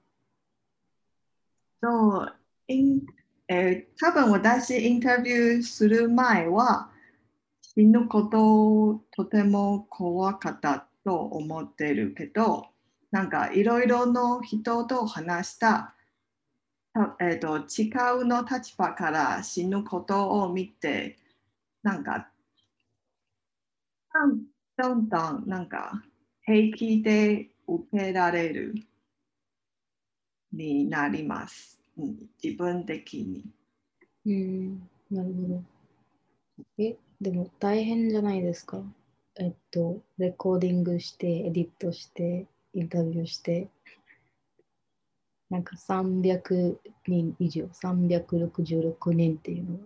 [1.83, 2.33] そう、
[2.69, 3.01] イン
[3.49, 6.91] えー多分私インタビューする前は
[7.61, 12.67] 死ぬことをとても怖かったと思ってるけど、
[13.11, 15.95] なんかいろいろの人と話した、
[17.21, 17.91] えー、と違
[18.23, 21.19] うの立場から死ぬことを見て、
[21.83, 22.29] なんか
[24.79, 26.03] どんどんなんか
[26.43, 28.75] 平気で受けられる
[30.53, 31.76] になります。
[31.99, 33.45] うん、自分的に。
[34.27, 35.63] うん、なるほど。
[36.79, 38.83] え、でも大変じゃないですか。
[39.37, 43.69] えっと、レコーディングして、エディットして、インタビューして、
[45.49, 49.81] なんか300人以上、366人っていうのは、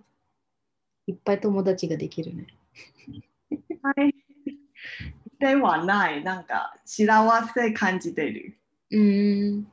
[1.07, 2.47] いっぱい友達ができるね。
[3.83, 4.15] はい。
[5.39, 6.23] ではない。
[6.23, 8.57] なんか幸せ感じてる。
[8.91, 9.67] うん、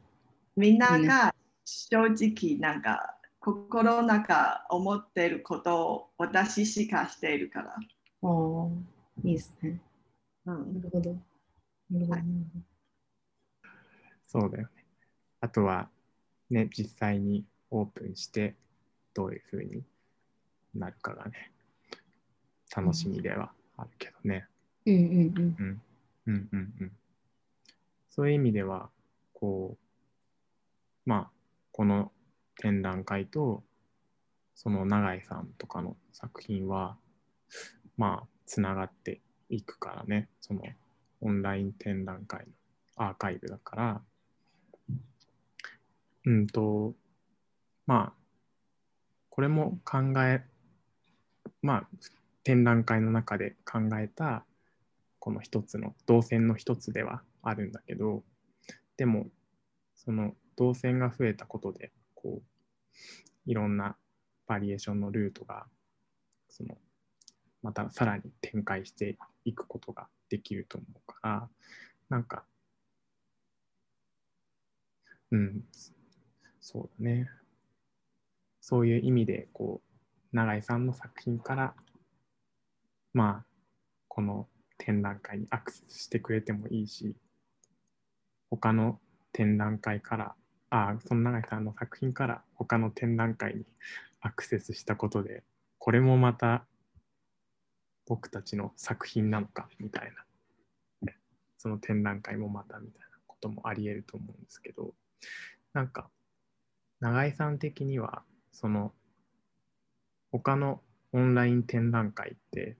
[0.56, 1.34] みんなが
[1.70, 7.72] 正直なんか心の中思ってることを私しかしているから。
[7.72, 7.78] あ
[8.24, 8.68] あ、
[9.26, 9.82] いいですね。
[10.46, 11.12] う、なんるほど。
[11.12, 12.12] なるほど。
[12.14, 12.24] はい
[14.30, 14.70] そうだよね。
[15.40, 15.90] あとは、
[16.50, 18.56] ね、実際にオープンして、
[19.14, 19.84] どういうふうに
[20.74, 21.52] なるかがね、
[22.76, 24.48] 楽しみではあるけどね。
[24.86, 25.06] うんうんう
[25.42, 25.56] ん。
[25.60, 25.82] うん。
[26.28, 26.92] うんうんうん。
[28.10, 28.90] そういう意味では、
[29.34, 29.78] こ
[31.06, 31.37] う、まあ、
[31.78, 32.12] この
[32.60, 33.63] 展覧会と、
[34.56, 36.98] その永井さんとかの作品は、
[37.98, 40.62] まあ、つながっていくからね、その
[41.22, 42.48] オンライン展覧会
[42.98, 44.02] のアーカイブだから、
[46.26, 46.96] うんと、
[47.86, 48.13] まあ、
[49.30, 50.44] これも考え、
[51.62, 51.88] まあ、
[52.44, 54.46] 展覧会の中で考えた、
[55.20, 58.24] この一つの動線の一つではあるんだけど、
[58.98, 59.28] でも、
[59.94, 63.96] その動線が増えたことで、こう、いろんな
[64.48, 65.67] バリエーションのルートが、
[66.50, 66.78] その、
[67.62, 71.50] またさらに展開していくことができると思うから、
[72.10, 72.43] なんか、
[75.32, 75.62] うん、
[76.60, 77.30] そうだね。
[78.62, 79.82] そういう意味で、こ
[80.34, 81.76] う、永井さんの作品から、
[83.13, 83.46] まあ、
[84.08, 87.15] この展覧会にアクセスしてくれてもいいし、
[88.50, 89.00] 他の
[89.32, 90.36] 展覧会から、
[90.70, 93.66] あその永井さんの作品から他の展覧会に
[94.22, 95.44] アクセスしたことで、
[95.78, 96.66] これもまた
[98.06, 100.12] 僕たちの作品なのかみたい
[101.06, 101.14] な、
[101.58, 104.94] その展覧会もまたみたいなこともあり得ると思うんですけど、
[105.74, 106.10] なんか、
[107.00, 108.94] 永井さん的には、その、
[110.32, 110.82] 他の
[111.14, 112.78] オンライン展覧会って、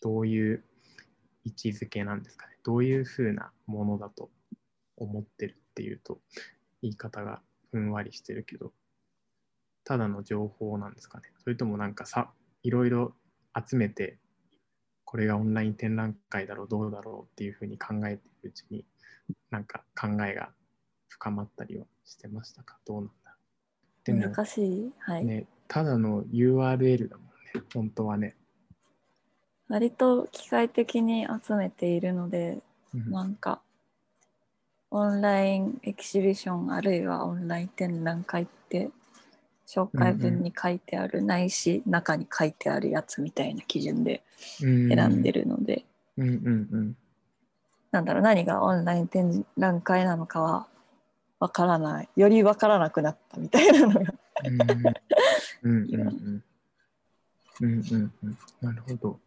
[0.00, 0.64] どういう
[1.44, 2.58] 位置づけなんですかね？
[2.62, 4.30] どういうふうなものだと
[4.96, 5.56] 思ってる？
[5.78, 6.18] っていうと、
[6.82, 8.72] 言い方がふんわりしてるけど、
[9.84, 11.30] ただの情報なんですかね。
[11.44, 12.32] それともなんかさ、
[12.64, 13.14] いろいろ
[13.54, 14.18] 集めて、
[15.04, 18.84] これがオンライン展覧会だろう、どうだろうっていうふうに考えているうちに、
[19.52, 20.50] なんか考えが
[21.06, 22.80] 深まったりはしてましたか？
[22.84, 23.30] どうなんだ？
[23.30, 23.36] ろ
[24.02, 24.92] うでも難しい。
[24.98, 25.24] はい。
[25.24, 28.34] ね、ただの URL だもんね、本当はね。
[29.68, 32.58] 割と機械的に集めているので、
[32.94, 33.62] うんなんか、
[34.90, 38.90] オンラインエキシビションあるいはオンライン展覧会って、
[39.66, 44.22] 紹介文に書いてある、ないし、中に書いてあるやつみたいな基準で
[44.58, 45.84] 選んでるので、
[46.16, 46.96] うんうんうん。
[47.90, 50.66] なんだろう、何がオンライン展覧会なのかは
[51.38, 52.08] わからない。
[52.16, 54.14] よりわからなくなったみたいなのが。
[54.44, 54.62] うん
[55.62, 56.44] うんうん。
[57.60, 58.12] うんうんうん。
[58.22, 59.20] うんなるほど。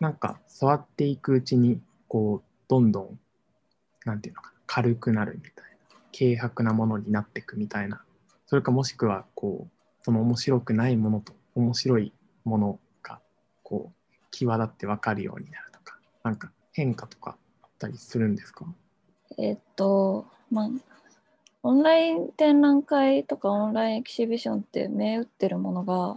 [0.00, 3.18] なんか触っていくうちにこうどんどん
[4.04, 8.02] なんていうのかな軽くなるみたいな軽薄なものになっていくみたいな。
[8.46, 9.70] それかもしくはこう
[10.02, 13.20] その面白くないものと面白いものが
[13.62, 15.98] こう際立って分かるようになるとか。
[16.22, 18.64] なんか変化とかあったりするんですか？
[19.36, 20.70] えっと、まあ、
[21.62, 26.16] オンライン展覧会とかオンラインエキシビションって銘打ってるものが、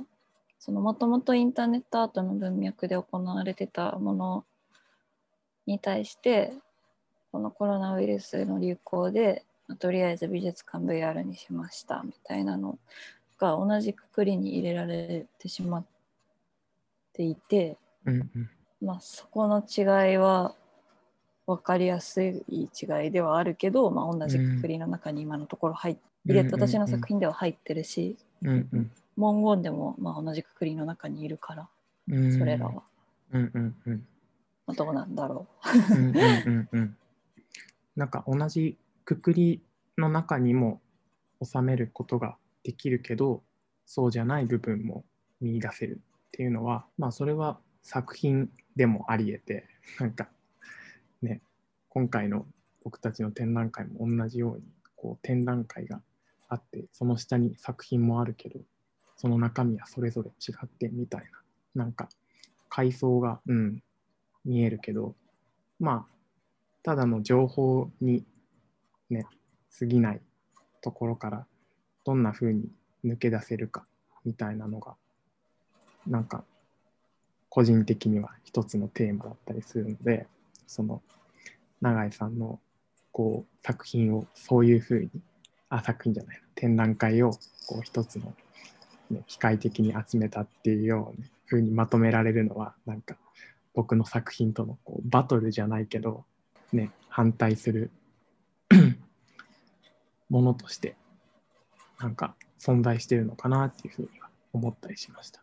[0.60, 4.46] そのもともとインターネットアートの文脈で行われてたもの
[5.66, 6.54] に対して、
[7.36, 12.80] このコロナウイルスの流行で、まあとりあえず美術館 VR にしましたみたいなの
[13.38, 15.86] が同じくくりに入れられてしまっ
[17.12, 18.50] ていて、うんうん。
[18.82, 20.56] まあ、そこの違いは
[21.46, 28.92] 分かりやすい違いではあるけど、まあ、同じくくりの中に今のところ入入れ私の作品では入ってるし、うんうん。
[29.18, 31.68] 文言でもまあ同じくくりの中にいるから、
[32.08, 32.40] うん。
[32.40, 32.84] それらは、
[33.34, 34.08] うんうんうん。
[34.68, 35.46] まあ、どうなんだろ
[35.92, 36.20] うんうんう
[36.50, 36.98] んうん
[37.96, 39.62] なんか同じくくり
[39.98, 40.82] の中にも
[41.44, 43.44] 収めることができるけど
[43.86, 45.06] そうじゃない部分も
[45.42, 49.66] 見出せるっていうのはまあそれは作品でもありえて
[50.00, 50.28] なんか
[51.22, 51.42] ね
[51.90, 52.46] 今回の
[52.84, 54.64] 僕たちの展覧会も同じように
[54.96, 56.02] こう展覧会が
[56.50, 58.60] あってその下に作品もあるけど
[59.18, 61.22] その中身はそれぞれ違ってみたい
[61.76, 62.10] ななんか
[62.70, 63.84] 階層が、うん、
[64.44, 65.16] 見えるけど
[65.80, 66.15] まあ
[66.86, 68.24] ただの情報に
[69.10, 69.26] ね
[69.80, 70.22] 過ぎない
[70.84, 71.48] ところから
[72.04, 72.70] どんな風に
[73.04, 73.88] 抜け出せるか
[74.24, 74.94] みたいなのが
[76.06, 76.44] なんか
[77.50, 80.28] 個人的には一つのテーマだったりするので
[80.68, 81.02] その
[81.82, 82.60] 永井さんの
[83.12, 85.10] こう作品をそういう風に
[85.70, 87.32] あ作品じゃない展覧会を
[87.66, 88.32] こう一つの、
[89.10, 93.16] ね、機械的に集めたっていうような風にまとめられるのはなんか
[93.74, 96.26] 僕の作品とのこうバトルじゃないけど、
[96.74, 97.92] ね、反対する
[100.30, 100.96] ものとして
[102.00, 105.42] なんか存在してるのかなっていうふうには思ったりしました。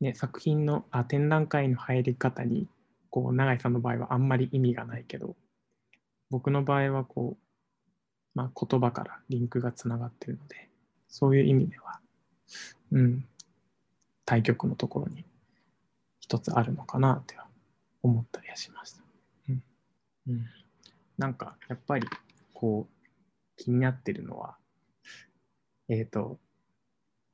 [0.00, 2.68] ね、作品のあ展覧会の入り方に
[3.10, 5.34] こう永井さんの場合はあんまり意味がないけど
[6.30, 7.42] 僕の場合はこう、
[8.34, 10.68] まあ、言葉からリンクがつながってるので
[11.08, 12.00] そういう意味では、
[12.92, 13.24] うん、
[14.24, 15.24] 対局のところに
[16.20, 17.46] 一つあるのかなっては
[18.02, 19.07] 思ったりはしました。
[20.28, 20.46] うんうん、
[21.16, 22.06] なんかやっぱり
[22.54, 23.06] こう
[23.56, 24.56] 気になってるのは
[25.88, 26.38] えっ、と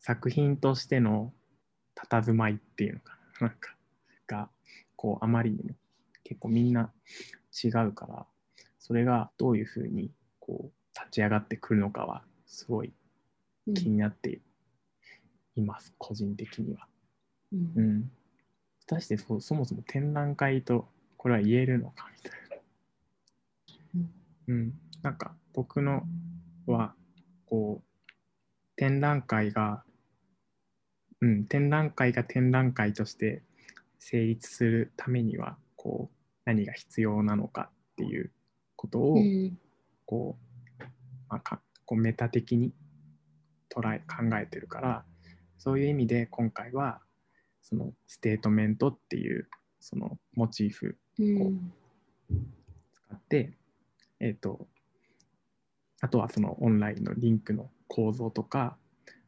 [0.00, 1.32] 作品としての
[1.96, 3.74] 佇まいっていうのかななんか
[4.26, 4.48] が
[4.96, 5.74] こうあまりにも
[6.22, 6.92] 結構みんな
[7.52, 8.26] 違うから
[8.78, 12.92] それがどういうふうにこう立ち上がってくるのかはすごい
[13.74, 14.40] 気になって
[15.56, 16.86] います、個人的には。
[17.52, 18.10] うんうん。
[18.86, 22.43] 果たしてそそもそも展覧会とこれは言えるのかみたいな。
[24.48, 24.72] うん。
[25.02, 26.02] なんか僕の
[26.66, 26.94] は
[27.46, 28.12] こう
[28.76, 29.84] 展覧会が
[31.20, 33.42] うん展覧会が展覧会として
[33.98, 38.30] 成立するためにはこう何が必要なのかっていう
[38.76, 39.58] ことを、うん
[40.06, 40.36] こ
[40.78, 40.82] う,、
[41.30, 42.74] まあ、かこうメタ的に
[43.74, 45.04] 捉え考えてるから
[45.58, 47.00] そういう意味で今回は
[47.62, 49.48] そのステートメントっていう
[49.80, 51.72] そのモチーフうん
[52.92, 53.52] 使って、
[54.24, 54.66] えっ、と
[56.00, 58.78] あとはそのオンラインのリンクの構造とか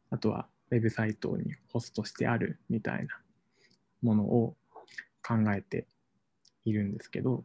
[0.09, 3.19] あとはウェブサイトにホストしてあるみたいな
[4.01, 4.55] ものを
[5.25, 5.85] 考えて
[6.65, 7.43] いるんですけど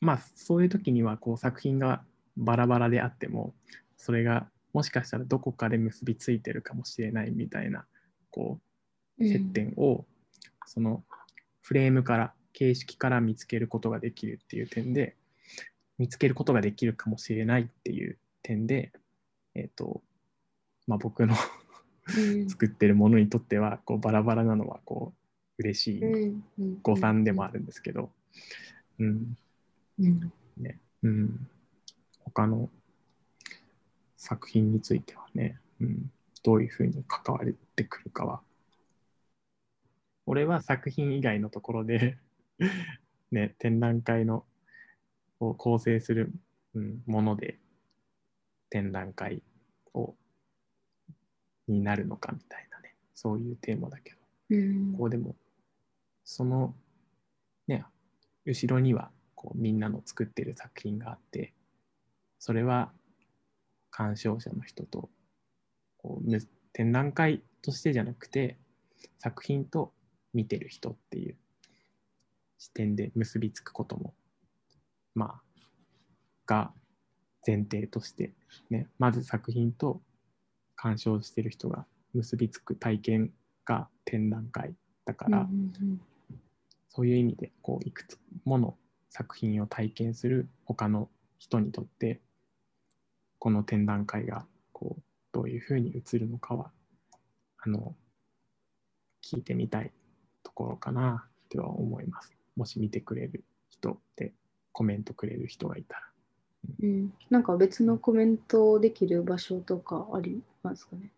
[0.00, 2.02] まあそういう時にはこう作品が
[2.36, 3.54] バラバラであっても
[3.96, 7.86] それがもしかしたらどこかで結びついてるかもしれないみたいな
[8.30, 8.60] こ
[9.18, 10.04] う接点を
[10.66, 11.02] その
[11.60, 15.16] フレームから形式から見つけることができるっていう点で
[15.98, 18.92] 見つけることができるかもしれないっていう点で
[19.54, 20.02] えっ、と
[20.86, 21.34] まあ僕の
[22.16, 22.48] うん。
[22.48, 25.12] 作ってるものにとってはこうバラバラなのはこ
[25.58, 26.02] う嬉しい
[26.82, 28.12] 誤算でもあるんですけど、
[28.98, 29.36] うん。
[29.98, 30.32] うん。
[30.56, 30.78] ね。
[31.02, 31.48] うん、
[32.20, 32.70] 他の
[34.16, 38.40] 作品についてはね、うん、どういうふうに関わってくるかは。
[40.26, 42.18] 俺は作品以外のところで
[43.30, 44.44] ね、展覧会の
[45.40, 46.32] を構成する、
[46.74, 47.58] うん、もので
[48.70, 49.42] 展覧会
[49.94, 50.14] を
[51.66, 52.94] になるのかみたいなね。
[53.14, 54.18] そういうテーマだけど。
[54.50, 54.94] うん。
[54.96, 55.36] こうでも
[56.24, 56.74] その
[57.66, 57.84] ね
[58.44, 61.52] 後ろにはこうみんなの作ってる作品があって
[62.38, 62.90] それは
[63.90, 65.08] 鑑賞者の人と
[65.98, 66.40] こうむ
[66.72, 68.56] 展覧会としてじゃなくて
[69.18, 69.92] 作品と
[70.34, 71.36] 見てる人っていう
[72.58, 74.14] 視点で結びつくことも
[75.18, 75.42] まあ
[76.46, 76.72] が
[77.46, 78.32] 前提として
[78.70, 80.00] ねまず作品と
[80.76, 83.30] 鑑賞してる人が結びつく体験
[83.64, 86.00] が展覧会だから、うん
[86.90, 88.74] そういう意味でこういくつもの
[89.08, 91.08] 作品を体験する他の
[91.38, 92.20] 人にとって
[93.38, 96.72] この展覧会がこうどういうふうに映るのかは
[97.58, 97.94] あの
[99.24, 99.92] 聞いてみたい
[100.42, 102.32] ところかなっては思います。
[102.56, 104.32] もし見てくれる人で
[104.78, 106.02] コメントくれる人がいたら。
[106.84, 111.10] うんなんか別のコメントできる場所とかありますかね？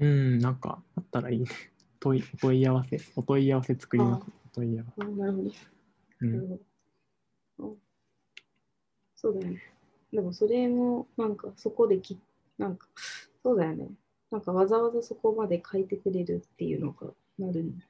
[0.00, 1.46] うん、なんかあったらいいね。
[2.00, 4.26] 問いお問い合わせ、お問い合わせ作ります。
[4.52, 5.04] お問い合わせ。
[5.04, 5.50] あなるほど。
[6.22, 6.60] うんなる
[7.58, 7.76] ほど。
[9.14, 9.62] そうだよね。
[10.12, 12.18] でもそれもなんかそこでき、
[12.58, 12.88] なんか、
[13.44, 13.88] そうだよね。
[14.32, 17.84] なんかわざわざそこまで書いてくれるっていうのがなるんだ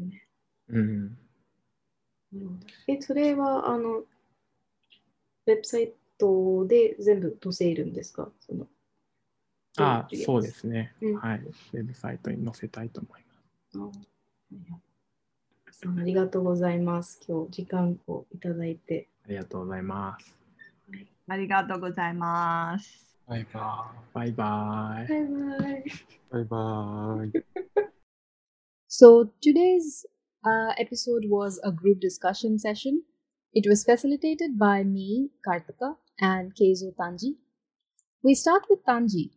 [0.00, 0.28] よね。
[0.68, 1.04] うん。
[1.08, 1.14] な
[2.34, 4.04] るほどえ、それはあの、
[5.46, 8.30] ウェブサイトで全部載せるんですか？
[8.40, 8.66] その
[9.78, 11.38] あそうですね、うんはい。
[11.38, 13.22] ウェブサイトに載せたいと思い
[13.74, 13.90] ま
[15.72, 15.82] す。
[15.86, 17.20] ありがとうございます。
[17.26, 19.08] 今日時間をいただいて。
[19.24, 20.36] ありがとうございます。
[21.26, 23.16] ありがとうございます。
[23.26, 25.08] バイババイバイ。
[25.08, 25.84] バイバイ。
[26.30, 27.44] バイバイ。
[28.88, 30.04] So today's
[30.44, 33.00] uh, episode was a group discussion session.
[33.54, 37.36] It was facilitated by me, Kartika, and Keizo Tanji.
[38.22, 39.32] We start with Tanji.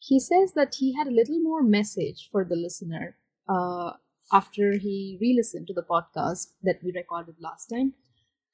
[0.00, 3.16] He says that he had a little more message for the listener
[3.48, 3.94] uh,
[4.30, 7.94] after he re listened to the podcast that we recorded last time.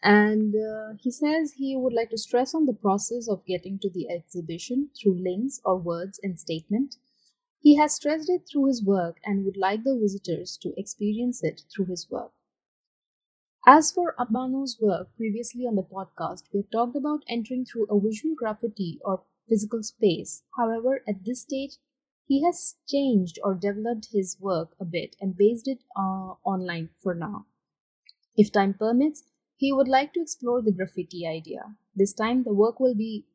[0.03, 3.91] And uh, he says he would like to stress on the process of getting to
[3.91, 6.97] the exhibition through links or words and statement.
[7.61, 11.63] He has stressed it through his work and would like the visitors to experience it
[11.71, 12.33] through his work.
[13.71, 18.35] As for Abano's work previously on the podcast, we talked about entering through a visual
[18.35, 20.43] graffiti or physical space.
[20.57, 21.77] However, at this stage,
[22.27, 27.15] he has changed or developed his work a bit and based it uh, online for
[27.15, 27.47] now.
[28.37, 29.25] If time permits,
[29.57, 31.77] he would like to explore the graffiti idea.
[31.95, 33.27] This time, the work will be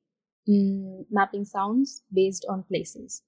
[0.50, 3.24] mm, mapping sounds based on places.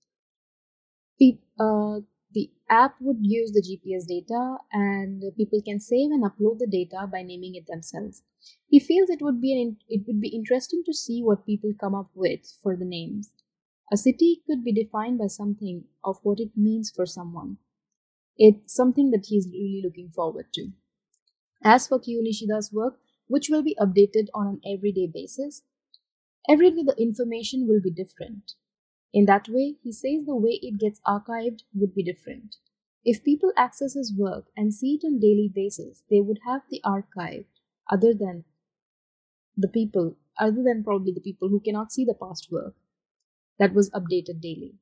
[1.19, 1.99] Pe- uh,
[2.35, 7.07] the app would use the GPS data and people can save and upload the data
[7.11, 8.23] by naming it themselves.
[8.67, 11.95] He feels it would be an, it would be interesting to see what people come
[11.95, 13.31] up with for the names.
[13.91, 17.57] A city could be defined by something of what it means for someone.
[18.37, 20.71] It's something that he's really looking forward to.
[21.63, 25.63] As for Kyo Nishida's work, which will be updated on an everyday basis,
[26.49, 28.55] every day the information will be different.
[29.15, 32.57] In that way, he says the way it gets archived would be different.
[33.05, 36.81] If people access his work and see it on daily basis, they would have the
[36.83, 37.45] archive
[37.89, 38.43] other than
[39.55, 42.75] the people, other than probably the people who cannot see the past work
[43.57, 44.73] that was updated daily.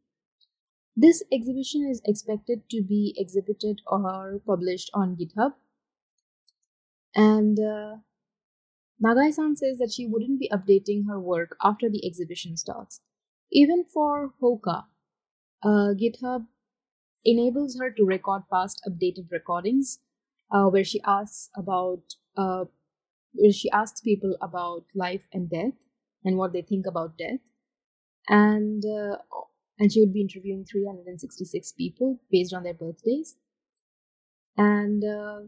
[0.98, 5.54] This exhibition is expected to be exhibited or published on GitHub.
[7.14, 7.98] And uh,
[9.04, 13.00] Nagai-san says that she wouldn't be updating her work after the exhibition starts.
[13.52, 14.86] Even for Hoka,
[15.64, 16.48] uh, GitHub
[17.26, 20.00] enables her to record past updated recordings,
[20.52, 22.04] uh, where she asks about
[22.38, 22.66] uh,
[23.34, 25.74] where she asks people about life and death
[26.24, 27.40] and what they think about death,
[28.30, 29.18] and uh,
[29.80, 33.38] and she would be interviewing 366 people based on their birthdays.
[34.58, 35.42] And uh,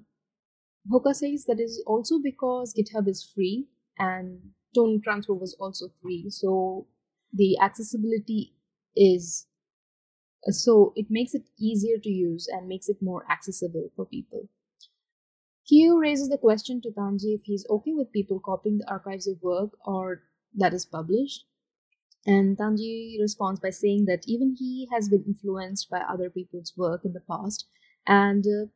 [0.91, 3.67] Hoka says that is also because GitHub is free
[3.99, 6.87] and tone transfer was also free, so
[7.35, 8.53] the accessibility
[8.95, 9.47] is
[10.49, 14.47] so it makes it easier to use and makes it more accessible for people.
[15.67, 19.41] Kyu raises the question to Tanji if he's okay with people copying the archives of
[19.41, 20.21] work or
[20.53, 21.45] that is published.
[22.27, 27.01] And Tanji responds by saying that even he has been influenced by other people's work
[27.03, 27.67] in the past,
[28.07, 28.67] and uh,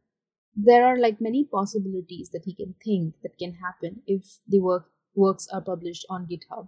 [0.55, 4.91] there are like many possibilities that he can think that can happen if the work
[5.15, 6.67] works are published on GitHub.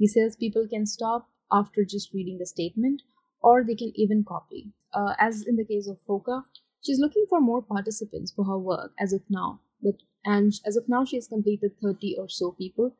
[0.00, 3.02] He says people can stop after just reading the statement,
[3.42, 4.72] or they can even copy.
[4.94, 6.44] Uh, as in the case of Foka,
[6.80, 9.60] she's looking for more participants for her work as of now.
[9.82, 12.96] But and as of now, she has completed 30 or so people.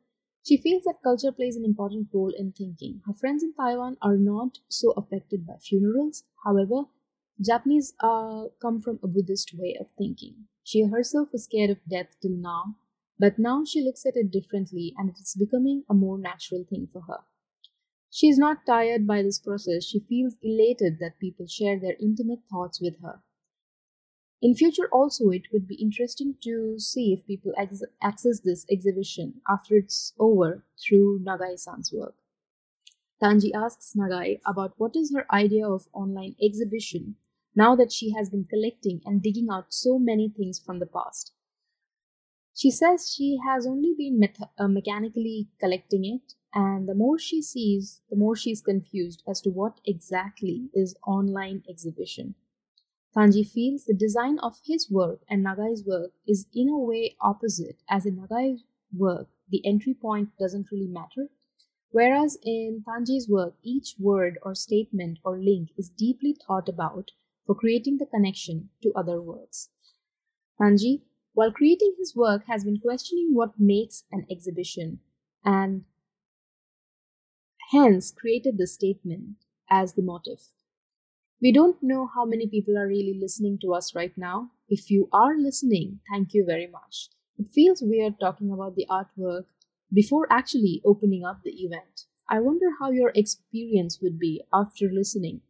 [0.46, 3.01] She feels that culture plays an important role in thinking.
[3.07, 6.24] Her friends in Taiwan are not so affected by funerals.
[6.44, 6.84] However,
[7.40, 10.48] Japanese uh, come from a Buddhist way of thinking.
[10.64, 12.76] She herself was scared of death till now,
[13.21, 16.89] but now she looks at it differently and it is becoming a more natural thing
[16.91, 17.21] for her.
[18.11, 19.85] She is not tired by this process.
[19.85, 23.23] She feels elated that people share their intimate thoughts with her.
[24.43, 29.43] In future, also, it would be interesting to see if people ex- access this exhibition
[29.49, 32.16] after it's over through Nagai san's work.
[33.23, 37.16] Tanji asks Nagai about what is her idea of online exhibition
[37.55, 41.33] now that she has been collecting and digging out so many things from the past.
[42.61, 47.40] She says she has only been meth- uh, mechanically collecting it, and the more she
[47.40, 52.34] sees, the more she is confused as to what exactly is online exhibition.
[53.16, 57.82] Tanji feels the design of his work and Nagai's work is in a way opposite,
[57.88, 58.62] as in Nagai's
[58.94, 61.30] work, the entry point doesn't really matter,
[61.92, 67.12] whereas in Tanji's work, each word or statement or link is deeply thought about
[67.46, 69.70] for creating the connection to other works.
[70.61, 71.00] Tanji,
[71.35, 75.01] while creating his work, has been questioning what makes an exhibition
[75.45, 75.85] and
[77.70, 79.37] hence created the statement
[79.68, 80.49] as the motive.
[81.41, 84.51] We don't know how many people are really listening to us right now.
[84.68, 87.09] If you are listening, thank you very much.
[87.39, 89.45] It feels weird talking about the artwork
[89.93, 92.05] before actually opening up the event.
[92.28, 95.41] I wonder how your experience would be after listening.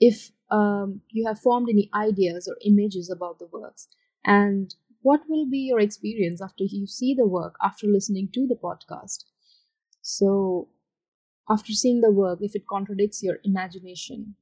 [0.00, 3.88] If um, you have formed any ideas or images about the works,
[4.24, 8.54] and what will be your experience after you see the work after listening to the
[8.56, 9.24] podcast?
[10.02, 10.68] So,
[11.48, 14.36] after seeing the work, if it contradicts your imagination,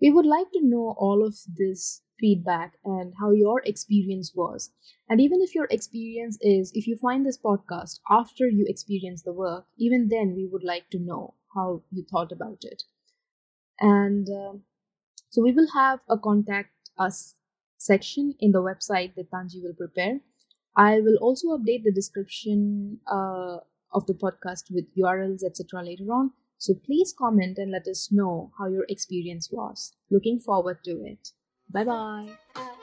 [0.00, 4.70] we would like to know all of this feedback and how your experience was.
[5.08, 9.32] And even if your experience is, if you find this podcast after you experience the
[9.32, 12.84] work, even then we would like to know how you thought about it.
[13.80, 14.54] And uh,
[15.30, 17.36] so we will have a contact us
[17.78, 20.20] section in the website that Tanji will prepare.
[20.76, 23.58] I will also update the description uh,
[23.92, 25.82] of the podcast with URLs, etc.
[25.82, 26.32] later on.
[26.58, 29.92] So please comment and let us know how your experience was.
[30.10, 31.30] Looking forward to it.
[31.70, 32.74] Bye bye.